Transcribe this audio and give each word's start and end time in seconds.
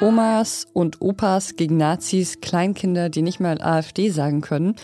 Omas 0.00 0.64
und 0.72 1.00
Opas 1.00 1.56
gegen 1.56 1.76
Nazis, 1.76 2.40
Kleinkinder, 2.40 3.08
die 3.08 3.22
nicht 3.22 3.40
mal 3.40 3.60
AfD 3.60 4.10
sagen 4.10 4.42
können 4.42 4.76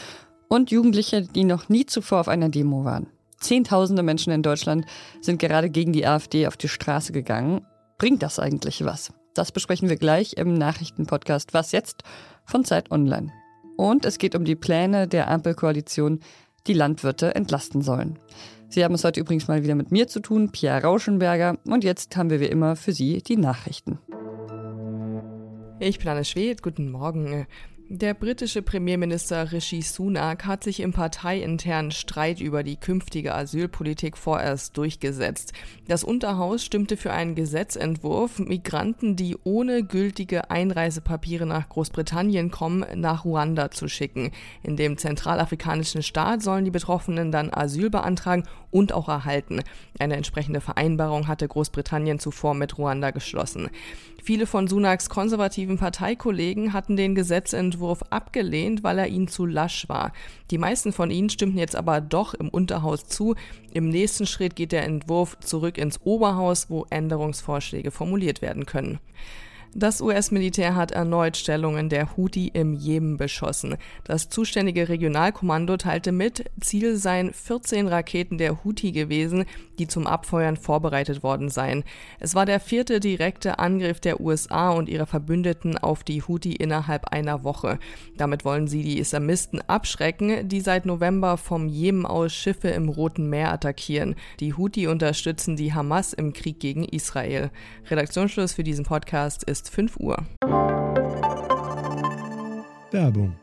und 0.48 0.72
Jugendliche, 0.72 1.22
die 1.22 1.44
noch 1.44 1.68
nie 1.68 1.86
zuvor 1.86 2.18
auf 2.18 2.28
einer 2.28 2.48
Demo 2.48 2.84
waren. 2.84 3.06
Zehntausende 3.38 4.02
Menschen 4.02 4.32
in 4.32 4.42
Deutschland 4.42 4.86
sind 5.20 5.38
gerade 5.38 5.70
gegen 5.70 5.92
die 5.92 6.04
AfD 6.04 6.48
auf 6.48 6.56
die 6.56 6.68
Straße 6.68 7.12
gegangen. 7.12 7.64
Bringt 7.96 8.24
das 8.24 8.40
eigentlich 8.40 8.84
was? 8.84 9.12
Das 9.34 9.52
besprechen 9.52 9.88
wir 9.88 9.96
gleich 9.96 10.32
im 10.32 10.54
Nachrichtenpodcast 10.54 11.54
Was 11.54 11.70
jetzt 11.70 12.02
von 12.44 12.64
Zeit 12.64 12.90
Online. 12.90 13.30
Und 13.76 14.04
es 14.06 14.18
geht 14.18 14.34
um 14.34 14.44
die 14.44 14.56
Pläne 14.56 15.06
der 15.06 15.30
Ampelkoalition, 15.30 16.20
die 16.66 16.74
Landwirte 16.74 17.36
entlasten 17.36 17.82
sollen. 17.82 18.18
Sie 18.68 18.82
haben 18.82 18.94
es 18.94 19.04
heute 19.04 19.20
übrigens 19.20 19.46
mal 19.46 19.62
wieder 19.62 19.76
mit 19.76 19.92
mir 19.92 20.08
zu 20.08 20.18
tun, 20.18 20.50
Pierre 20.50 20.82
Rauschenberger. 20.82 21.58
Und 21.66 21.84
jetzt 21.84 22.16
haben 22.16 22.30
wir 22.30 22.40
wie 22.40 22.46
immer 22.46 22.74
für 22.74 22.92
Sie 22.92 23.22
die 23.22 23.36
Nachrichten. 23.36 24.00
Ich 25.86 25.98
bin 25.98 26.08
Anne 26.08 26.24
Schwed, 26.24 26.62
guten 26.62 26.90
Morgen. 26.90 27.46
Der 27.90 28.14
britische 28.14 28.62
Premierminister 28.62 29.52
Rishi 29.52 29.82
Sunak 29.82 30.46
hat 30.46 30.64
sich 30.64 30.80
im 30.80 30.94
parteiinternen 30.94 31.90
Streit 31.90 32.40
über 32.40 32.62
die 32.62 32.76
künftige 32.76 33.34
Asylpolitik 33.34 34.16
vorerst 34.16 34.78
durchgesetzt. 34.78 35.52
Das 35.86 36.02
Unterhaus 36.02 36.64
stimmte 36.64 36.96
für 36.96 37.12
einen 37.12 37.34
Gesetzentwurf, 37.34 38.38
Migranten, 38.38 39.16
die 39.16 39.36
ohne 39.44 39.84
gültige 39.84 40.50
Einreisepapiere 40.50 41.44
nach 41.44 41.68
Großbritannien 41.68 42.50
kommen, 42.50 42.86
nach 42.94 43.26
Ruanda 43.26 43.70
zu 43.70 43.86
schicken. 43.86 44.30
In 44.62 44.76
dem 44.76 44.96
zentralafrikanischen 44.96 46.02
Staat 46.02 46.42
sollen 46.42 46.64
die 46.64 46.70
Betroffenen 46.70 47.32
dann 47.32 47.52
Asyl 47.52 47.90
beantragen 47.90 48.44
und 48.70 48.94
auch 48.94 49.10
erhalten. 49.10 49.60
Eine 49.98 50.16
entsprechende 50.16 50.62
Vereinbarung 50.62 51.28
hatte 51.28 51.46
Großbritannien 51.46 52.18
zuvor 52.18 52.54
mit 52.54 52.78
Ruanda 52.78 53.10
geschlossen. 53.10 53.68
Viele 54.22 54.46
von 54.46 54.68
Sunaks 54.68 55.10
konservativen 55.10 55.76
Parteikollegen 55.76 56.72
hatten 56.72 56.96
den 56.96 57.14
Gesetzentwurf 57.14 57.73
abgelehnt, 58.10 58.82
weil 58.82 58.98
er 58.98 59.08
ihnen 59.08 59.28
zu 59.28 59.46
lasch 59.46 59.88
war. 59.88 60.12
Die 60.50 60.58
meisten 60.58 60.92
von 60.92 61.10
ihnen 61.10 61.30
stimmten 61.30 61.58
jetzt 61.58 61.76
aber 61.76 62.00
doch 62.00 62.34
im 62.34 62.48
Unterhaus 62.48 63.06
zu. 63.06 63.34
Im 63.72 63.88
nächsten 63.88 64.26
Schritt 64.26 64.56
geht 64.56 64.72
der 64.72 64.84
Entwurf 64.84 65.38
zurück 65.40 65.78
ins 65.78 66.00
Oberhaus, 66.04 66.70
wo 66.70 66.86
Änderungsvorschläge 66.90 67.90
formuliert 67.90 68.42
werden 68.42 68.66
können. 68.66 68.98
Das 69.76 70.00
US-Militär 70.00 70.76
hat 70.76 70.92
erneut 70.92 71.36
Stellungen 71.36 71.88
der 71.88 72.16
Houthi 72.16 72.46
im 72.46 72.74
Jemen 72.74 73.16
beschossen. 73.16 73.76
Das 74.04 74.28
zuständige 74.28 74.88
Regionalkommando 74.88 75.76
teilte 75.76 76.12
mit, 76.12 76.48
Ziel 76.60 76.96
seien 76.96 77.32
14 77.32 77.88
Raketen 77.88 78.38
der 78.38 78.62
Houthi 78.62 78.92
gewesen, 78.92 79.46
die 79.80 79.88
zum 79.88 80.06
Abfeuern 80.06 80.56
vorbereitet 80.56 81.24
worden 81.24 81.48
seien. 81.48 81.82
Es 82.20 82.36
war 82.36 82.46
der 82.46 82.60
vierte 82.60 83.00
direkte 83.00 83.58
Angriff 83.58 83.98
der 83.98 84.20
USA 84.20 84.70
und 84.70 84.88
ihrer 84.88 85.06
Verbündeten 85.06 85.76
auf 85.76 86.04
die 86.04 86.22
Houthi 86.22 86.52
innerhalb 86.52 87.06
einer 87.06 87.42
Woche. 87.42 87.80
Damit 88.16 88.44
wollen 88.44 88.68
sie 88.68 88.84
die 88.84 89.00
Islamisten 89.00 89.60
abschrecken, 89.62 90.48
die 90.48 90.60
seit 90.60 90.86
November 90.86 91.36
vom 91.36 91.66
Jemen 91.66 92.06
aus 92.06 92.32
Schiffe 92.32 92.68
im 92.68 92.88
Roten 92.88 93.28
Meer 93.28 93.52
attackieren. 93.52 94.14
Die 94.38 94.54
Houthi 94.54 94.86
unterstützen 94.86 95.56
die 95.56 95.74
Hamas 95.74 96.12
im 96.12 96.32
Krieg 96.32 96.60
gegen 96.60 96.84
Israel. 96.84 97.50
Redaktionsschluss 97.90 98.52
für 98.52 98.62
diesen 98.62 98.84
Podcast 98.84 99.42
ist 99.42 99.63
ist 99.64 99.74
5 99.74 99.96
Uhr. 99.96 100.16
Werbung. 102.90 103.36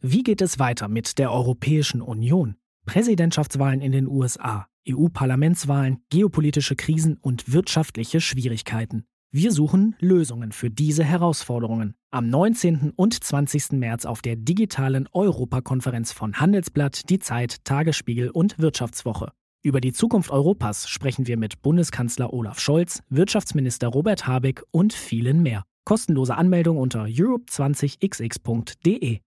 Wie 0.00 0.22
geht 0.22 0.40
es 0.40 0.58
weiter 0.58 0.88
mit 0.88 1.18
der 1.18 1.32
Europäischen 1.32 2.00
Union? 2.00 2.56
Präsidentschaftswahlen 2.86 3.80
in 3.80 3.92
den 3.92 4.06
USA, 4.06 4.66
EU-Parlamentswahlen, 4.88 5.98
geopolitische 6.08 6.76
Krisen 6.76 7.18
und 7.20 7.52
wirtschaftliche 7.52 8.20
Schwierigkeiten. 8.20 9.04
Wir 9.32 9.52
suchen 9.52 9.94
Lösungen 10.00 10.52
für 10.52 10.70
diese 10.70 11.04
Herausforderungen. 11.04 11.94
Am 12.10 12.28
19. 12.28 12.92
und 12.96 13.22
20. 13.22 13.72
März 13.72 14.04
auf 14.04 14.22
der 14.22 14.36
digitalen 14.36 15.08
Europakonferenz 15.12 16.12
von 16.12 16.40
Handelsblatt, 16.40 17.08
Die 17.10 17.20
Zeit, 17.20 17.64
Tagesspiegel 17.64 18.30
und 18.30 18.58
Wirtschaftswoche. 18.58 19.32
Über 19.62 19.82
die 19.82 19.92
Zukunft 19.92 20.30
Europas 20.30 20.88
sprechen 20.88 21.26
wir 21.26 21.36
mit 21.36 21.60
Bundeskanzler 21.60 22.32
Olaf 22.32 22.60
Scholz, 22.60 23.02
Wirtschaftsminister 23.10 23.88
Robert 23.88 24.26
Habeck 24.26 24.62
und 24.70 24.94
vielen 24.94 25.42
mehr. 25.42 25.64
Kostenlose 25.84 26.34
Anmeldung 26.34 26.78
unter 26.78 27.04
europe20xx.de. 27.04 29.18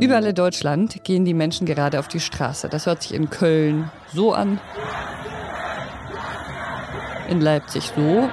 Überall 0.00 0.26
in 0.26 0.34
Deutschland 0.36 1.02
gehen 1.02 1.24
die 1.24 1.34
Menschen 1.34 1.66
gerade 1.66 1.98
auf 1.98 2.06
die 2.06 2.20
Straße. 2.20 2.68
Das 2.68 2.86
hört 2.86 3.02
sich 3.02 3.14
in 3.14 3.30
Köln 3.30 3.90
so 4.12 4.32
an, 4.32 4.60
in 7.28 7.40
Leipzig 7.40 7.90
so 7.96 8.30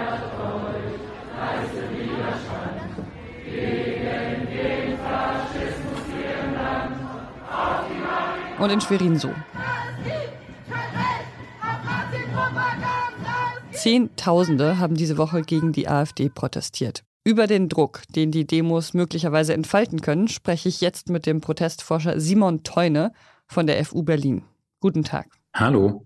und 8.59 8.69
in 8.69 8.81
Schwerin 8.81 9.17
so. 9.17 9.31
Zehntausende 13.71 14.77
haben 14.77 14.95
diese 14.95 15.17
Woche 15.17 15.41
gegen 15.41 15.71
die 15.71 15.87
AfD 15.87 16.29
protestiert. 16.29 17.03
Über 17.23 17.47
den 17.47 17.69
Druck, 17.69 18.01
den 18.09 18.31
die 18.31 18.45
Demos 18.45 18.93
möglicherweise 18.93 19.53
entfalten 19.53 20.01
können, 20.01 20.27
spreche 20.27 20.67
ich 20.67 20.81
jetzt 20.81 21.09
mit 21.09 21.25
dem 21.25 21.41
Protestforscher 21.41 22.19
Simon 22.19 22.63
Teune 22.63 23.13
von 23.47 23.67
der 23.67 23.83
FU 23.85 24.03
Berlin. 24.03 24.43
Guten 24.79 25.03
Tag. 25.03 25.27
Hallo. 25.53 26.05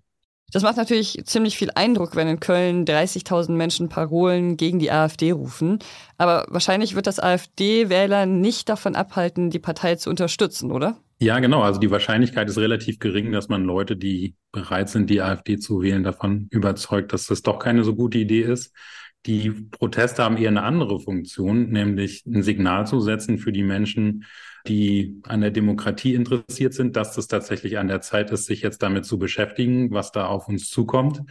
Das 0.51 0.61
macht 0.61 0.77
natürlich 0.77 1.19
ziemlich 1.25 1.57
viel 1.57 1.71
Eindruck, 1.73 2.15
wenn 2.15 2.27
in 2.27 2.39
Köln 2.39 2.85
30.000 2.85 3.53
Menschen 3.53 3.89
Parolen 3.89 4.55
gegen 4.55 4.77
die 4.77 4.91
AfD 4.91 5.31
rufen. 5.31 5.79
Aber 6.17 6.45
wahrscheinlich 6.47 6.93
wird 6.93 7.07
das 7.07 7.19
AfD-Wähler 7.19 8.27
nicht 8.27 8.69
davon 8.69 8.95
abhalten, 8.95 9.49
die 9.49 9.59
Partei 9.59 9.95
zu 9.95 10.11
unterstützen, 10.11 10.71
oder? 10.71 10.97
Ja, 11.23 11.39
genau. 11.39 11.61
Also 11.61 11.79
die 11.79 11.89
Wahrscheinlichkeit 11.89 12.49
ist 12.49 12.57
relativ 12.57 12.99
gering, 12.99 13.31
dass 13.31 13.47
man 13.47 13.63
Leute, 13.63 13.95
die 13.95 14.35
bereit 14.51 14.89
sind, 14.89 15.09
die 15.09 15.21
AfD 15.21 15.57
zu 15.57 15.81
wählen, 15.81 16.03
davon 16.03 16.47
überzeugt, 16.51 17.13
dass 17.13 17.27
das 17.27 17.41
doch 17.41 17.59
keine 17.59 17.85
so 17.85 17.95
gute 17.95 18.17
Idee 18.17 18.41
ist. 18.41 18.73
Die 19.25 19.51
Proteste 19.51 20.21
haben 20.21 20.35
eher 20.35 20.49
eine 20.49 20.63
andere 20.63 20.99
Funktion, 20.99 21.69
nämlich 21.69 22.25
ein 22.25 22.43
Signal 22.43 22.87
zu 22.87 22.99
setzen 22.99 23.37
für 23.37 23.53
die 23.53 23.63
Menschen, 23.63 24.25
die 24.67 25.21
an 25.23 25.39
der 25.39 25.51
Demokratie 25.51 26.13
interessiert 26.13 26.73
sind, 26.73 26.97
dass 26.97 27.17
es 27.17 27.27
tatsächlich 27.27 27.77
an 27.77 27.87
der 27.87 28.01
Zeit 28.01 28.29
ist, 28.31 28.43
sich 28.45 28.61
jetzt 28.61 28.83
damit 28.83 29.05
zu 29.05 29.17
beschäftigen, 29.17 29.91
was 29.91 30.11
da 30.11 30.25
auf 30.25 30.49
uns 30.49 30.69
zukommt 30.69 31.21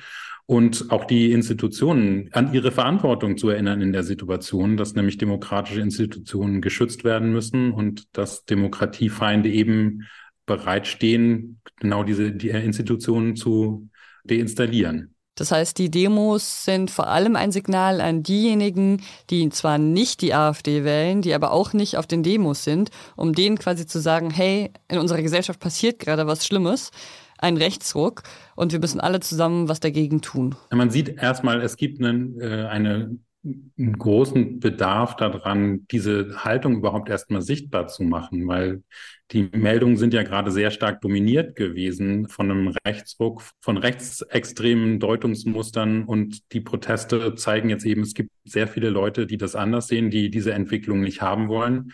und 0.46 0.90
auch 0.90 1.04
die 1.04 1.32
Institutionen 1.32 2.28
an 2.32 2.52
ihre 2.52 2.72
Verantwortung 2.72 3.36
zu 3.38 3.48
erinnern 3.48 3.80
in 3.80 3.92
der 3.92 4.02
Situation, 4.02 4.76
dass 4.76 4.94
nämlich 4.94 5.18
demokratische 5.18 5.80
Institutionen 5.80 6.60
geschützt 6.60 7.04
werden 7.04 7.32
müssen 7.32 7.72
und 7.72 8.04
dass 8.12 8.44
Demokratiefeinde 8.44 9.50
eben 9.50 10.06
bereitstehen, 10.46 11.60
genau 11.76 12.02
diese 12.02 12.32
die 12.32 12.50
Institutionen 12.50 13.36
zu 13.36 13.88
deinstallieren. 14.24 15.14
Das 15.34 15.50
heißt, 15.50 15.78
die 15.78 15.90
Demos 15.90 16.66
sind 16.66 16.90
vor 16.90 17.06
allem 17.06 17.36
ein 17.36 17.52
Signal 17.52 18.02
an 18.02 18.22
diejenigen, 18.22 19.02
die 19.30 19.48
zwar 19.48 19.78
nicht 19.78 20.20
die 20.20 20.34
AfD 20.34 20.84
wählen, 20.84 21.22
die 21.22 21.32
aber 21.32 21.52
auch 21.52 21.72
nicht 21.72 21.96
auf 21.96 22.06
den 22.06 22.22
Demos 22.22 22.64
sind, 22.64 22.90
um 23.16 23.32
denen 23.32 23.58
quasi 23.58 23.86
zu 23.86 23.98
sagen, 23.98 24.30
hey, 24.30 24.70
in 24.88 24.98
unserer 24.98 25.22
Gesellschaft 25.22 25.58
passiert 25.58 26.00
gerade 26.00 26.26
was 26.26 26.46
Schlimmes 26.46 26.90
ein 27.42 27.56
Rechtsruck 27.56 28.22
und 28.56 28.72
wir 28.72 28.78
müssen 28.78 29.00
alle 29.00 29.20
zusammen 29.20 29.68
was 29.68 29.80
dagegen 29.80 30.22
tun. 30.22 30.54
Man 30.70 30.90
sieht 30.90 31.08
erstmal, 31.20 31.60
es 31.60 31.76
gibt 31.76 32.00
einen, 32.02 32.40
äh, 32.40 32.66
eine, 32.70 33.18
einen 33.44 33.98
großen 33.98 34.60
Bedarf 34.60 35.16
daran, 35.16 35.86
diese 35.90 36.44
Haltung 36.44 36.76
überhaupt 36.76 37.08
erstmal 37.08 37.42
sichtbar 37.42 37.88
zu 37.88 38.04
machen, 38.04 38.46
weil 38.46 38.82
die 39.32 39.48
Meldungen 39.52 39.96
sind 39.96 40.14
ja 40.14 40.22
gerade 40.22 40.50
sehr 40.50 40.70
stark 40.70 41.00
dominiert 41.00 41.56
gewesen 41.56 42.28
von 42.28 42.50
einem 42.50 42.74
Rechtsruck, 42.86 43.42
von 43.60 43.78
rechtsextremen 43.78 45.00
Deutungsmustern 45.00 46.04
und 46.04 46.52
die 46.52 46.60
Proteste 46.60 47.34
zeigen 47.34 47.70
jetzt 47.70 47.86
eben, 47.86 48.02
es 48.02 48.14
gibt 48.14 48.30
sehr 48.44 48.68
viele 48.68 48.90
Leute, 48.90 49.26
die 49.26 49.38
das 49.38 49.56
anders 49.56 49.88
sehen, 49.88 50.10
die 50.10 50.30
diese 50.30 50.52
Entwicklung 50.52 51.00
nicht 51.00 51.22
haben 51.22 51.48
wollen, 51.48 51.92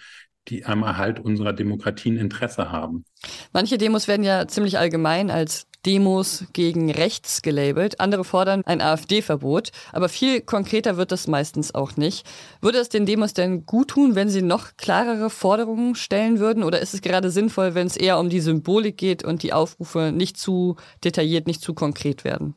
die 0.49 0.65
am 0.65 0.83
Erhalt 0.83 1.21
unserer 1.21 1.53
Demokratien 1.53 2.17
Interesse 2.17 2.71
haben. 2.71 3.05
Manche 3.53 3.79
Demos 3.79 4.09
werden 4.09 4.23
ja 4.23 4.47
ziemlich 4.49 4.79
allgemein 4.79 5.31
als 5.31 5.67
Demos 5.87 6.45
gegen 6.53 6.91
rechts 6.91 7.43
gelabelt. 7.43 8.01
Andere 8.01 8.25
fordern 8.25 8.63
ein 8.67 8.81
AfD-Verbot. 8.81 9.71
Aber 9.93 10.09
viel 10.09 10.41
konkreter 10.41 10.97
wird 10.97 11.13
das 11.13 11.29
meistens 11.29 11.75
auch 11.75 11.97
nicht. 11.97 12.27
Würde 12.61 12.79
es 12.79 12.89
den 12.89 13.07
Demos 13.07 13.33
denn 13.33 13.65
gut 13.65 13.89
tun, 13.89 14.15
wenn 14.15 14.29
sie 14.29 14.43
noch 14.43 14.77
klarere 14.77 15.31
Forderungen 15.31 15.95
stellen 15.95 16.41
würden? 16.41 16.65
Oder 16.65 16.81
ist 16.81 16.95
es 16.95 17.01
gerade 17.01 17.31
sinnvoll, 17.31 17.75
wenn 17.75 17.87
es 17.87 17.97
eher 17.97 18.19
um 18.19 18.29
die 18.29 18.41
Symbolik 18.41 18.97
geht 18.97 19.25
und 19.25 19.43
die 19.43 19.53
Aufrufe 19.53 20.13
nicht 20.13 20.37
zu 20.37 20.77
detailliert, 21.05 21.47
nicht 21.47 21.63
zu 21.63 21.75
konkret 21.75 22.25
werden? 22.25 22.55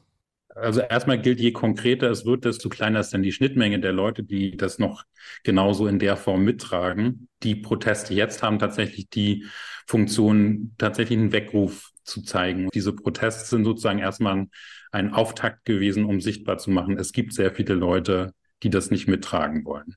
Also 0.55 0.81
erstmal 0.81 1.19
gilt, 1.19 1.39
je 1.39 1.51
konkreter 1.51 2.09
es 2.09 2.25
wird, 2.25 2.45
desto 2.45 2.69
kleiner 2.69 2.99
ist 2.99 3.13
dann 3.13 3.23
die 3.23 3.31
Schnittmenge 3.31 3.79
der 3.79 3.93
Leute, 3.93 4.23
die 4.23 4.57
das 4.57 4.79
noch 4.79 5.03
genauso 5.43 5.87
in 5.87 5.99
der 5.99 6.17
Form 6.17 6.43
mittragen. 6.43 7.29
Die 7.43 7.55
Proteste 7.55 8.13
jetzt 8.13 8.43
haben 8.43 8.59
tatsächlich 8.59 9.09
die 9.09 9.45
Funktion, 9.87 10.73
tatsächlich 10.77 11.17
einen 11.17 11.31
Weckruf 11.31 11.91
zu 12.03 12.21
zeigen. 12.21 12.69
Diese 12.73 12.93
Proteste 12.93 13.45
sind 13.45 13.63
sozusagen 13.63 13.99
erstmal 13.99 14.47
ein 14.91 15.13
Auftakt 15.13 15.65
gewesen, 15.65 16.05
um 16.05 16.19
sichtbar 16.19 16.57
zu 16.57 16.71
machen, 16.71 16.97
es 16.97 17.13
gibt 17.13 17.33
sehr 17.33 17.53
viele 17.53 17.73
Leute, 17.73 18.33
die 18.63 18.69
das 18.69 18.91
nicht 18.91 19.07
mittragen 19.07 19.65
wollen. 19.65 19.95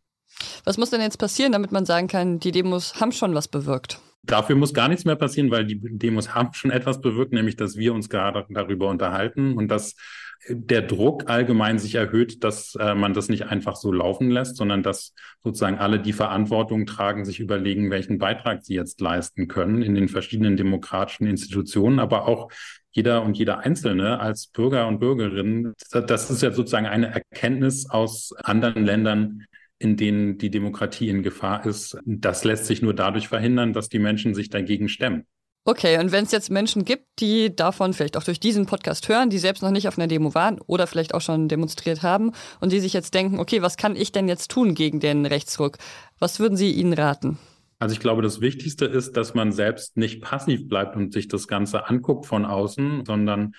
Was 0.65 0.79
muss 0.79 0.91
denn 0.91 1.01
jetzt 1.01 1.19
passieren, 1.19 1.53
damit 1.53 1.73
man 1.73 1.85
sagen 1.85 2.09
kann, 2.09 2.39
die 2.39 2.53
Demos 2.53 3.01
haben 3.01 3.13
schon 3.13 3.35
was 3.35 3.49
bewirkt? 3.49 4.01
Dafür 4.23 4.57
muss 4.57 4.73
gar 4.73 4.89
nichts 4.89 5.05
mehr 5.05 5.17
passieren, 5.17 5.51
weil 5.51 5.67
die 5.67 5.79
Demos 5.81 6.35
haben 6.35 6.55
schon 6.55 6.71
etwas 6.71 7.01
bewirkt, 7.01 7.33
nämlich 7.33 7.57
dass 7.57 7.77
wir 7.77 7.93
uns 7.93 8.09
gerade 8.09 8.47
darüber 8.49 8.89
unterhalten 8.89 9.55
und 9.55 9.69
dass 9.69 9.97
der 10.49 10.83
Druck 10.83 11.31
allgemein 11.31 11.79
sich 11.79 11.95
erhöht, 11.95 12.45
dass 12.45 12.75
äh, 12.75 12.95
man 12.95 13.15
das 13.15 13.29
nicht 13.29 13.47
einfach 13.47 13.77
so 13.77 13.93
laufen 13.93 14.31
lässt, 14.31 14.57
sondern 14.57 14.83
dass 14.83 15.15
sozusagen 15.43 15.79
alle, 15.79 16.01
die 16.01 16.13
Verantwortung 16.13 16.87
tragen, 16.87 17.25
sich 17.25 17.41
überlegen, 17.41 17.91
welchen 17.91 18.19
Beitrag 18.19 18.63
sie 18.63 18.75
jetzt 18.75 19.01
leisten 19.01 19.49
können 19.49 19.83
in 19.83 19.95
den 19.95 20.09
verschiedenen 20.09 20.57
demokratischen 20.57 21.27
Institutionen, 21.27 21.99
aber 21.99 22.29
auch 22.29 22.51
jeder 22.91 23.23
und 23.23 23.37
jeder 23.37 23.59
Einzelne 23.59 24.21
als 24.21 24.47
Bürger 24.47 24.87
und 24.87 25.01
Bürgerin. 25.01 25.73
Das 25.91 26.31
ist 26.31 26.43
ja 26.43 26.53
sozusagen 26.53 26.87
eine 26.87 27.09
Erkenntnis 27.09 27.89
aus 27.91 28.33
anderen 28.43 28.85
Ländern, 28.85 29.47
in 29.79 29.97
denen 29.97 30.39
die 30.39 30.51
Demokratie 30.51 31.09
in 31.09 31.23
Gefahr 31.23 31.67
ist. 31.67 31.99
Das 32.05 32.45
lässt 32.45 32.67
sich 32.67 32.83
nur 32.83 32.95
dadurch 32.95 33.29
verhindern, 33.29 33.73
dass 33.73 33.89
die 33.89 33.99
Menschen 33.99 34.35
sich 34.35 34.49
dagegen 34.49 34.89
stemmen. 34.89 35.27
Okay, 35.67 35.99
und 35.99 36.13
wenn 36.13 36.25
es 36.25 36.31
jetzt 36.31 36.51
Menschen 36.51 36.85
gibt, 36.85 37.07
die 37.21 37.57
davon 37.57 37.95
vielleicht 37.95 38.19
auch 38.19 38.23
durch 38.23 38.39
diesen 38.39 38.67
Podcast 38.67 39.09
hören, 39.09 39.31
die 39.31 39.39
selbst 39.39 39.63
noch 39.63 39.71
nicht 39.71 39.89
auf 39.89 39.97
einer 39.97 40.09
Demo 40.09 40.35
waren 40.35 40.61
oder 40.67 40.87
vielleicht 40.87 41.15
auch 41.15 41.23
schon 41.23 41.49
demonstriert 41.49 42.03
haben 42.03 42.33
und 42.61 42.71
die 42.71 42.81
sich 42.81 42.93
jetzt 42.93 43.15
denken, 43.15 43.39
okay, 43.39 43.63
was 43.63 43.79
kann 43.79 43.97
ich 43.97 44.13
denn 44.13 44.29
jetzt 44.29 44.51
tun 44.51 44.75
gegen 44.75 45.01
den 45.01 45.25
Rechtsruck? 45.25 45.79
Was 46.19 46.39
würden 46.39 46.59
Sie 46.59 46.71
ihnen 46.71 46.93
raten? 46.93 47.39
Also 47.79 47.95
ich 47.95 48.01
glaube, 48.01 48.21
das 48.21 48.43
Wichtigste 48.43 48.85
ist, 48.85 49.17
dass 49.17 49.33
man 49.33 49.53
selbst 49.53 49.97
nicht 49.97 50.21
passiv 50.21 50.69
bleibt 50.69 50.97
und 50.97 51.15
sich 51.15 51.29
das 51.29 51.49
Ganze 51.49 51.89
anguckt 51.89 52.27
von 52.27 52.45
außen, 52.45 53.07
sondern 53.07 53.55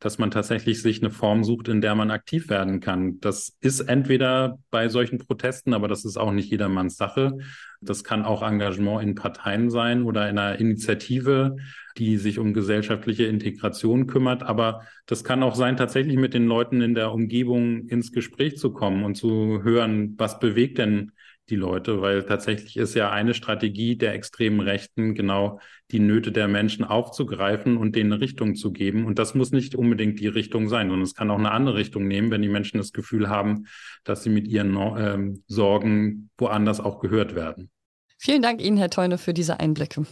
dass 0.00 0.18
man 0.18 0.30
tatsächlich 0.30 0.80
sich 0.80 1.02
eine 1.02 1.10
Form 1.10 1.44
sucht, 1.44 1.68
in 1.68 1.82
der 1.82 1.94
man 1.94 2.10
aktiv 2.10 2.48
werden 2.48 2.80
kann. 2.80 3.20
Das 3.20 3.56
ist 3.60 3.80
entweder 3.80 4.58
bei 4.70 4.88
solchen 4.88 5.18
Protesten, 5.18 5.74
aber 5.74 5.88
das 5.88 6.06
ist 6.06 6.16
auch 6.16 6.32
nicht 6.32 6.50
jedermanns 6.50 6.96
Sache. 6.96 7.36
Das 7.82 8.02
kann 8.02 8.24
auch 8.24 8.42
Engagement 8.42 9.02
in 9.02 9.14
Parteien 9.14 9.70
sein 9.70 10.02
oder 10.02 10.28
in 10.28 10.38
einer 10.38 10.58
Initiative, 10.58 11.56
die 11.98 12.16
sich 12.16 12.38
um 12.38 12.54
gesellschaftliche 12.54 13.24
Integration 13.24 14.06
kümmert. 14.06 14.42
Aber 14.42 14.82
das 15.04 15.22
kann 15.22 15.42
auch 15.42 15.54
sein, 15.54 15.76
tatsächlich 15.76 16.16
mit 16.16 16.32
den 16.32 16.46
Leuten 16.46 16.80
in 16.80 16.94
der 16.94 17.12
Umgebung 17.12 17.86
ins 17.88 18.10
Gespräch 18.10 18.56
zu 18.56 18.72
kommen 18.72 19.04
und 19.04 19.16
zu 19.16 19.62
hören, 19.62 20.14
was 20.16 20.40
bewegt 20.40 20.78
denn 20.78 21.12
die 21.50 21.56
Leute, 21.56 22.00
weil 22.00 22.22
tatsächlich 22.22 22.76
ist 22.76 22.94
ja 22.94 23.10
eine 23.10 23.34
Strategie 23.34 23.96
der 23.96 24.14
extremen 24.14 24.60
Rechten 24.60 25.14
genau 25.14 25.60
die 25.90 25.98
Nöte 25.98 26.32
der 26.32 26.48
Menschen 26.48 26.84
aufzugreifen 26.84 27.76
und 27.76 27.96
denen 27.96 28.12
eine 28.12 28.20
Richtung 28.20 28.54
zu 28.54 28.72
geben. 28.72 29.04
Und 29.04 29.18
das 29.18 29.34
muss 29.34 29.50
nicht 29.50 29.74
unbedingt 29.74 30.20
die 30.20 30.28
Richtung 30.28 30.68
sein, 30.68 30.88
sondern 30.88 31.02
es 31.02 31.14
kann 31.14 31.30
auch 31.30 31.38
eine 31.38 31.50
andere 31.50 31.76
Richtung 31.76 32.06
nehmen, 32.06 32.30
wenn 32.30 32.42
die 32.42 32.48
Menschen 32.48 32.78
das 32.78 32.92
Gefühl 32.92 33.28
haben, 33.28 33.66
dass 34.04 34.22
sie 34.22 34.30
mit 34.30 34.46
ihren 34.46 34.76
ähm, 34.76 35.42
Sorgen 35.46 36.30
woanders 36.38 36.80
auch 36.80 37.00
gehört 37.00 37.34
werden. 37.34 37.70
Vielen 38.18 38.42
Dank 38.42 38.62
Ihnen, 38.62 38.76
Herr 38.76 38.90
Teune, 38.90 39.18
für 39.18 39.34
diese 39.34 39.60
Einblicke. 39.60 40.04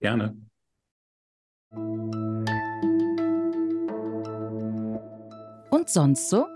Gerne. 0.00 0.36
Und 5.70 5.88
sonst 5.88 6.30
so? 6.30 6.55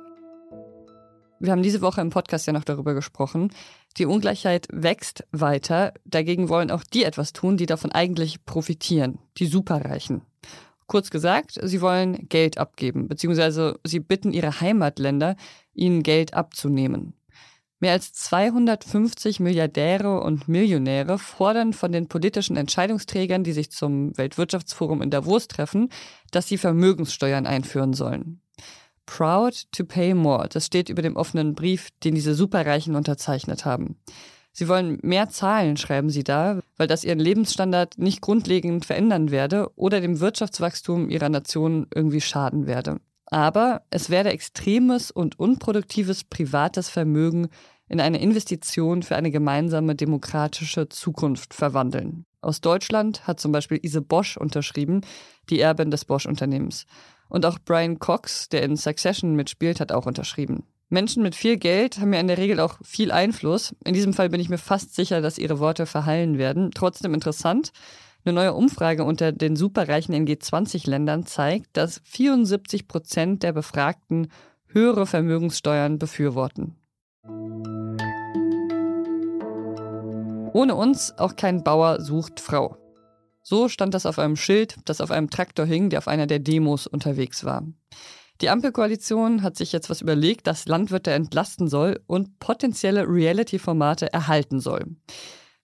Wir 1.42 1.52
haben 1.52 1.62
diese 1.62 1.80
Woche 1.80 2.02
im 2.02 2.10
Podcast 2.10 2.46
ja 2.46 2.52
noch 2.52 2.64
darüber 2.64 2.92
gesprochen. 2.92 3.50
Die 3.96 4.04
Ungleichheit 4.04 4.68
wächst 4.70 5.24
weiter. 5.32 5.94
Dagegen 6.04 6.50
wollen 6.50 6.70
auch 6.70 6.84
die 6.84 7.02
etwas 7.02 7.32
tun, 7.32 7.56
die 7.56 7.64
davon 7.64 7.90
eigentlich 7.90 8.44
profitieren. 8.44 9.18
Die 9.38 9.46
Superreichen. 9.46 10.20
Kurz 10.86 11.10
gesagt, 11.10 11.58
sie 11.62 11.80
wollen 11.80 12.28
Geld 12.28 12.58
abgeben, 12.58 13.08
beziehungsweise 13.08 13.80
sie 13.84 14.00
bitten 14.00 14.32
ihre 14.32 14.60
Heimatländer, 14.60 15.34
ihnen 15.72 16.02
Geld 16.02 16.34
abzunehmen. 16.34 17.14
Mehr 17.78 17.92
als 17.92 18.12
250 18.12 19.40
Milliardäre 19.40 20.20
und 20.20 20.46
Millionäre 20.46 21.18
fordern 21.18 21.72
von 21.72 21.90
den 21.90 22.08
politischen 22.08 22.58
Entscheidungsträgern, 22.58 23.44
die 23.44 23.52
sich 23.52 23.70
zum 23.70 24.14
Weltwirtschaftsforum 24.18 25.00
in 25.00 25.10
Davos 25.10 25.48
treffen, 25.48 25.88
dass 26.32 26.48
sie 26.48 26.58
Vermögenssteuern 26.58 27.46
einführen 27.46 27.94
sollen. 27.94 28.42
Proud 29.10 29.64
to 29.72 29.84
pay 29.84 30.14
more. 30.14 30.48
Das 30.48 30.66
steht 30.66 30.88
über 30.88 31.02
dem 31.02 31.16
offenen 31.16 31.56
Brief, 31.56 31.88
den 32.04 32.14
diese 32.14 32.32
Superreichen 32.32 32.94
unterzeichnet 32.94 33.64
haben. 33.64 33.96
Sie 34.52 34.68
wollen 34.68 35.00
mehr 35.02 35.28
zahlen, 35.28 35.76
schreiben 35.76 36.10
sie 36.10 36.22
da, 36.22 36.60
weil 36.76 36.86
das 36.86 37.02
ihren 37.02 37.18
Lebensstandard 37.18 37.98
nicht 37.98 38.20
grundlegend 38.20 38.84
verändern 38.84 39.32
werde 39.32 39.68
oder 39.74 40.00
dem 40.00 40.20
Wirtschaftswachstum 40.20 41.10
ihrer 41.10 41.28
Nation 41.28 41.88
irgendwie 41.92 42.20
schaden 42.20 42.68
werde. 42.68 43.00
Aber 43.26 43.82
es 43.90 44.10
werde 44.10 44.30
extremes 44.30 45.10
und 45.10 45.40
unproduktives 45.40 46.22
privates 46.22 46.88
Vermögen 46.88 47.48
in 47.88 48.00
eine 48.00 48.20
Investition 48.20 49.02
für 49.02 49.16
eine 49.16 49.32
gemeinsame 49.32 49.96
demokratische 49.96 50.88
Zukunft 50.88 51.52
verwandeln. 51.52 52.26
Aus 52.42 52.60
Deutschland 52.60 53.26
hat 53.26 53.40
zum 53.40 53.50
Beispiel 53.50 53.80
Ise 53.82 54.02
Bosch 54.02 54.36
unterschrieben, 54.36 55.00
die 55.48 55.58
Erbin 55.58 55.90
des 55.90 56.04
Bosch-Unternehmens. 56.04 56.86
Und 57.30 57.46
auch 57.46 57.58
Brian 57.64 57.98
Cox, 57.98 58.50
der 58.50 58.62
in 58.62 58.76
Succession 58.76 59.34
mitspielt, 59.34 59.80
hat 59.80 59.92
auch 59.92 60.04
unterschrieben. 60.04 60.64
Menschen 60.90 61.22
mit 61.22 61.36
viel 61.36 61.56
Geld 61.56 62.00
haben 62.00 62.12
ja 62.12 62.20
in 62.20 62.26
der 62.26 62.36
Regel 62.36 62.58
auch 62.58 62.78
viel 62.82 63.12
Einfluss. 63.12 63.74
In 63.84 63.94
diesem 63.94 64.12
Fall 64.12 64.28
bin 64.28 64.40
ich 64.40 64.48
mir 64.48 64.58
fast 64.58 64.94
sicher, 64.94 65.22
dass 65.22 65.38
ihre 65.38 65.60
Worte 65.60 65.86
verhallen 65.86 66.36
werden. 66.36 66.72
Trotzdem 66.74 67.14
interessant. 67.14 67.70
Eine 68.24 68.34
neue 68.34 68.52
Umfrage 68.52 69.04
unter 69.04 69.32
den 69.32 69.54
superreichen 69.56 70.12
in 70.12 70.26
G20-Ländern 70.26 71.24
zeigt, 71.24 71.68
dass 71.76 72.02
74 72.04 72.88
Prozent 72.88 73.44
der 73.44 73.52
Befragten 73.52 74.28
höhere 74.66 75.06
Vermögenssteuern 75.06 75.98
befürworten. 75.98 76.74
Ohne 80.52 80.74
uns 80.74 81.16
auch 81.16 81.36
kein 81.36 81.62
Bauer 81.62 82.00
sucht 82.00 82.40
Frau. 82.40 82.76
So 83.50 83.68
stand 83.68 83.94
das 83.94 84.06
auf 84.06 84.20
einem 84.20 84.36
Schild, 84.36 84.76
das 84.84 85.00
auf 85.00 85.10
einem 85.10 85.28
Traktor 85.28 85.66
hing, 85.66 85.90
der 85.90 85.98
auf 85.98 86.06
einer 86.06 86.28
der 86.28 86.38
Demos 86.38 86.86
unterwegs 86.86 87.44
war. 87.44 87.64
Die 88.40 88.48
Ampelkoalition 88.48 89.42
hat 89.42 89.56
sich 89.56 89.72
jetzt 89.72 89.90
was 89.90 90.02
überlegt, 90.02 90.46
das 90.46 90.66
Landwirte 90.66 91.10
entlasten 91.10 91.66
soll 91.66 92.00
und 92.06 92.38
potenzielle 92.38 93.08
Reality-Formate 93.08 94.12
erhalten 94.12 94.60
soll. 94.60 94.94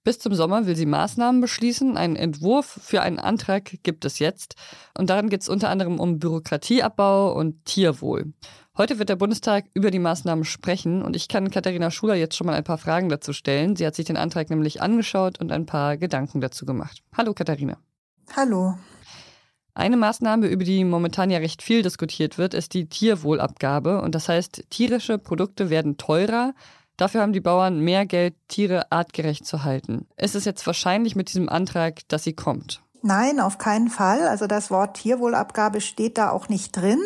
Bis 0.02 0.18
zum 0.18 0.34
Sommer 0.34 0.66
will 0.66 0.74
sie 0.74 0.84
Maßnahmen 0.84 1.40
beschließen. 1.40 1.96
Einen 1.96 2.16
Entwurf 2.16 2.66
für 2.66 3.02
einen 3.02 3.20
Antrag 3.20 3.70
gibt 3.84 4.04
es 4.04 4.18
jetzt. 4.18 4.56
Und 4.98 5.08
darin 5.08 5.28
geht 5.28 5.42
es 5.42 5.48
unter 5.48 5.68
anderem 5.68 6.00
um 6.00 6.18
Bürokratieabbau 6.18 7.32
und 7.34 7.64
Tierwohl. 7.66 8.32
Heute 8.78 8.98
wird 8.98 9.08
der 9.08 9.16
Bundestag 9.16 9.64
über 9.72 9.90
die 9.90 9.98
Maßnahmen 9.98 10.44
sprechen 10.44 11.00
und 11.00 11.16
ich 11.16 11.28
kann 11.28 11.50
Katharina 11.50 11.90
Schuler 11.90 12.14
jetzt 12.14 12.36
schon 12.36 12.46
mal 12.46 12.54
ein 12.54 12.64
paar 12.64 12.76
Fragen 12.76 13.08
dazu 13.08 13.32
stellen. 13.32 13.74
Sie 13.74 13.86
hat 13.86 13.94
sich 13.94 14.04
den 14.04 14.18
Antrag 14.18 14.50
nämlich 14.50 14.82
angeschaut 14.82 15.40
und 15.40 15.50
ein 15.50 15.64
paar 15.64 15.96
Gedanken 15.96 16.42
dazu 16.42 16.66
gemacht. 16.66 17.02
Hallo 17.16 17.32
Katharina. 17.32 17.78
Hallo. 18.36 18.76
Eine 19.72 19.96
Maßnahme, 19.96 20.48
über 20.48 20.64
die 20.64 20.84
momentan 20.84 21.30
ja 21.30 21.38
recht 21.38 21.62
viel 21.62 21.80
diskutiert 21.80 22.36
wird, 22.36 22.52
ist 22.52 22.74
die 22.74 22.86
Tierwohlabgabe. 22.86 24.02
Und 24.02 24.14
das 24.14 24.28
heißt, 24.28 24.64
tierische 24.68 25.16
Produkte 25.16 25.70
werden 25.70 25.96
teurer. 25.96 26.52
Dafür 26.98 27.22
haben 27.22 27.32
die 27.32 27.40
Bauern 27.40 27.80
mehr 27.80 28.04
Geld, 28.04 28.34
Tiere 28.48 28.92
artgerecht 28.92 29.46
zu 29.46 29.64
halten. 29.64 30.06
Ist 30.18 30.34
es 30.34 30.44
jetzt 30.44 30.66
wahrscheinlich 30.66 31.16
mit 31.16 31.28
diesem 31.28 31.48
Antrag, 31.48 32.06
dass 32.08 32.24
sie 32.24 32.34
kommt? 32.34 32.82
Nein, 33.06 33.38
auf 33.38 33.56
keinen 33.58 33.88
Fall. 33.88 34.26
Also 34.26 34.48
das 34.48 34.68
Wort 34.72 34.96
Tierwohlabgabe 34.96 35.80
steht 35.80 36.18
da 36.18 36.30
auch 36.30 36.48
nicht 36.48 36.72
drin, 36.72 36.98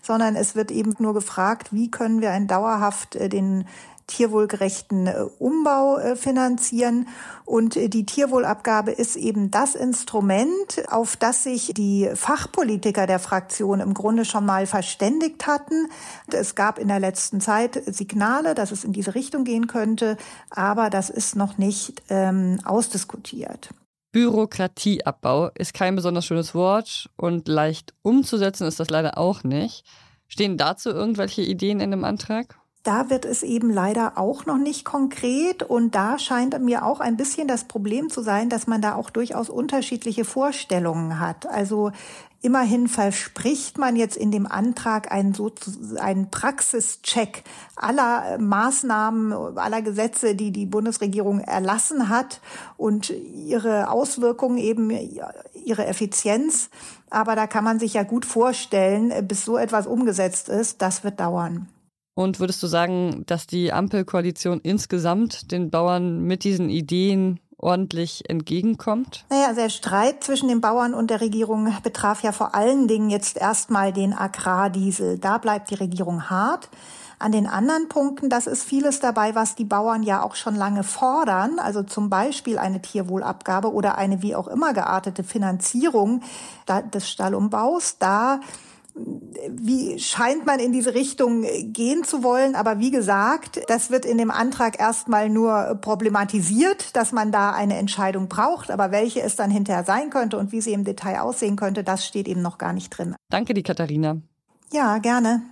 sondern 0.00 0.36
es 0.36 0.54
wird 0.54 0.70
eben 0.70 0.94
nur 0.98 1.12
gefragt, 1.12 1.70
wie 1.70 1.90
können 1.90 2.22
wir 2.22 2.30
ein 2.30 2.46
dauerhaft 2.46 3.14
äh, 3.14 3.28
den 3.28 3.66
tierwohlgerechten 4.06 5.06
äh, 5.06 5.26
Umbau 5.38 5.98
äh, 5.98 6.16
finanzieren. 6.16 7.08
Und 7.44 7.74
die 7.74 8.06
Tierwohlabgabe 8.06 8.92
ist 8.92 9.16
eben 9.16 9.50
das 9.50 9.74
Instrument, 9.74 10.82
auf 10.90 11.14
das 11.18 11.42
sich 11.42 11.74
die 11.74 12.08
Fachpolitiker 12.14 13.06
der 13.06 13.18
Fraktion 13.18 13.80
im 13.80 13.92
Grunde 13.92 14.24
schon 14.24 14.46
mal 14.46 14.66
verständigt 14.66 15.46
hatten. 15.46 15.88
Es 16.32 16.54
gab 16.54 16.78
in 16.78 16.88
der 16.88 17.00
letzten 17.00 17.42
Zeit 17.42 17.82
Signale, 17.84 18.54
dass 18.54 18.70
es 18.70 18.82
in 18.82 18.94
diese 18.94 19.14
Richtung 19.14 19.44
gehen 19.44 19.66
könnte, 19.66 20.16
aber 20.48 20.88
das 20.88 21.10
ist 21.10 21.36
noch 21.36 21.58
nicht 21.58 22.02
ähm, 22.08 22.60
ausdiskutiert. 22.64 23.68
Bürokratieabbau 24.14 25.50
ist 25.56 25.74
kein 25.74 25.96
besonders 25.96 26.24
schönes 26.24 26.54
Wort 26.54 27.10
und 27.16 27.48
leicht 27.48 27.94
umzusetzen 28.02 28.64
ist 28.64 28.78
das 28.78 28.88
leider 28.88 29.18
auch 29.18 29.42
nicht. 29.42 29.84
Stehen 30.28 30.56
dazu 30.56 30.90
irgendwelche 30.90 31.42
Ideen 31.42 31.80
in 31.80 31.90
dem 31.90 32.04
Antrag? 32.04 32.56
Da 32.84 33.10
wird 33.10 33.24
es 33.24 33.42
eben 33.42 33.70
leider 33.70 34.18
auch 34.18 34.46
noch 34.46 34.58
nicht 34.58 34.84
konkret 34.84 35.62
und 35.62 35.94
da 35.94 36.18
scheint 36.18 36.60
mir 36.60 36.84
auch 36.84 37.00
ein 37.00 37.16
bisschen 37.16 37.48
das 37.48 37.64
Problem 37.64 38.10
zu 38.10 38.22
sein, 38.22 38.50
dass 38.50 38.66
man 38.66 38.82
da 38.82 38.94
auch 38.94 39.10
durchaus 39.10 39.48
unterschiedliche 39.50 40.24
Vorstellungen 40.24 41.18
hat. 41.18 41.46
Also 41.46 41.90
Immerhin 42.44 42.88
verspricht 42.88 43.78
man 43.78 43.96
jetzt 43.96 44.18
in 44.18 44.30
dem 44.30 44.46
Antrag 44.46 45.10
einen, 45.10 45.32
so, 45.32 45.50
einen 45.98 46.30
Praxischeck 46.30 47.42
aller 47.74 48.36
Maßnahmen, 48.36 49.56
aller 49.56 49.80
Gesetze, 49.80 50.34
die 50.34 50.50
die 50.50 50.66
Bundesregierung 50.66 51.40
erlassen 51.40 52.10
hat 52.10 52.42
und 52.76 53.08
ihre 53.08 53.88
Auswirkungen 53.88 54.58
eben 54.58 54.90
ihre 55.54 55.86
Effizienz. 55.86 56.68
Aber 57.08 57.34
da 57.34 57.46
kann 57.46 57.64
man 57.64 57.78
sich 57.78 57.94
ja 57.94 58.02
gut 58.02 58.26
vorstellen, 58.26 59.26
bis 59.26 59.46
so 59.46 59.56
etwas 59.56 59.86
umgesetzt 59.86 60.50
ist, 60.50 60.82
das 60.82 61.02
wird 61.02 61.20
dauern. 61.20 61.70
Und 62.14 62.38
würdest 62.38 62.62
du 62.62 62.68
sagen, 62.68 63.24
dass 63.26 63.46
die 63.46 63.72
Ampelkoalition 63.72 64.60
insgesamt 64.60 65.50
den 65.50 65.70
Bauern 65.70 66.20
mit 66.20 66.44
diesen 66.44 66.68
Ideen 66.68 67.40
ordentlich 67.58 68.28
entgegenkommt? 68.28 69.24
Naja, 69.30 69.52
der 69.52 69.68
Streit 69.68 70.22
zwischen 70.22 70.48
den 70.48 70.60
Bauern 70.60 70.94
und 70.94 71.10
der 71.10 71.20
Regierung 71.20 71.72
betraf 71.82 72.22
ja 72.22 72.30
vor 72.32 72.54
allen 72.54 72.86
Dingen 72.86 73.10
jetzt 73.10 73.36
erstmal 73.36 73.92
den 73.92 74.12
Agrardiesel. 74.12 75.18
Da 75.18 75.38
bleibt 75.38 75.70
die 75.70 75.76
Regierung 75.76 76.30
hart. 76.30 76.68
An 77.18 77.32
den 77.32 77.46
anderen 77.46 77.88
Punkten, 77.88 78.28
das 78.28 78.46
ist 78.46 78.64
vieles 78.64 79.00
dabei, 79.00 79.34
was 79.34 79.54
die 79.54 79.64
Bauern 79.64 80.02
ja 80.02 80.22
auch 80.22 80.34
schon 80.34 80.56
lange 80.56 80.82
fordern, 80.82 81.58
also 81.58 81.82
zum 81.82 82.10
Beispiel 82.10 82.58
eine 82.58 82.82
Tierwohlabgabe 82.82 83.72
oder 83.72 83.96
eine 83.96 84.20
wie 84.20 84.34
auch 84.34 84.48
immer 84.48 84.74
geartete 84.74 85.22
Finanzierung 85.22 86.22
des 86.92 87.08
Stallumbaus. 87.08 87.98
Da 87.98 88.40
wie 88.94 89.98
scheint 89.98 90.46
man 90.46 90.60
in 90.60 90.72
diese 90.72 90.94
Richtung 90.94 91.44
gehen 91.72 92.04
zu 92.04 92.22
wollen. 92.22 92.54
Aber 92.54 92.78
wie 92.78 92.90
gesagt, 92.90 93.60
das 93.66 93.90
wird 93.90 94.04
in 94.04 94.18
dem 94.18 94.30
Antrag 94.30 94.78
erstmal 94.78 95.28
nur 95.28 95.78
problematisiert, 95.80 96.94
dass 96.94 97.12
man 97.12 97.32
da 97.32 97.50
eine 97.50 97.76
Entscheidung 97.76 98.28
braucht. 98.28 98.70
Aber 98.70 98.92
welche 98.92 99.20
es 99.22 99.36
dann 99.36 99.50
hinterher 99.50 99.84
sein 99.84 100.10
könnte 100.10 100.38
und 100.38 100.52
wie 100.52 100.60
sie 100.60 100.72
im 100.72 100.84
Detail 100.84 101.20
aussehen 101.20 101.56
könnte, 101.56 101.82
das 101.82 102.06
steht 102.06 102.28
eben 102.28 102.42
noch 102.42 102.58
gar 102.58 102.72
nicht 102.72 102.90
drin. 102.90 103.16
Danke, 103.30 103.54
die 103.54 103.62
Katharina. 103.62 104.18
Ja, 104.72 104.98
gerne. 104.98 105.42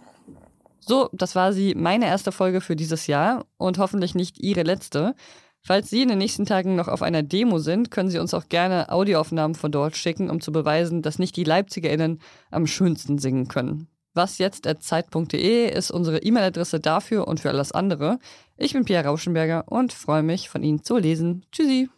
So, 0.81 1.09
das 1.13 1.35
war 1.35 1.53
sie, 1.53 1.75
meine 1.75 2.07
erste 2.07 2.33
Folge 2.33 2.61
für 2.61 2.77
dieses 2.77 3.07
Jahr 3.07 3.45
und 3.57 3.79
hoffentlich 3.79 4.15
nicht 4.15 4.39
Ihre 4.41 4.63
letzte. 4.63 5.15
Falls 5.65 5.91
Sie 5.91 6.03
in 6.03 6.09
den 6.09 6.19
nächsten 6.19 6.45
Tagen 6.45 6.75
noch 6.75 6.89
auf 6.89 7.03
einer 7.03 7.23
Demo 7.23 7.59
sind, 7.59 7.93
können 7.93 8.11
Sie 8.11 8.19
uns 8.19 8.35
auch 8.35 8.49
gerne 8.49 8.91
Audioaufnahmen 8.91 9.55
von 9.55 9.71
dort 9.71 9.97
schicken, 9.97 10.29
um 10.29 10.41
zu 10.41 10.51
beweisen, 10.51 11.03
dass 11.03 11.21
nicht 11.21 11.37
die 11.37 11.45
LeipzigerInnen 11.45 12.21
am 12.51 12.67
schönsten 12.67 13.19
singen 13.19 13.47
können. 13.47 13.87
Was 14.15 14.39
jetzt 14.39 14.67
at 14.67 14.83
zeit.de 14.83 15.73
ist 15.73 15.91
unsere 15.91 16.19
E-Mail-Adresse 16.19 16.81
dafür 16.81 17.29
und 17.29 17.41
für 17.41 17.51
alles 17.51 17.73
andere. 17.73 18.19
Ich 18.57 18.73
bin 18.73 18.85
Pia 18.85 19.01
Rauschenberger 19.01 19.65
und 19.69 19.93
freue 19.93 20.23
mich, 20.23 20.49
von 20.49 20.63
Ihnen 20.63 20.83
zu 20.83 20.99
lesen. 20.99 21.47
Tschüssi! 21.53 21.89